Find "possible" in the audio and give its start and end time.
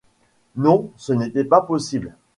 1.61-2.15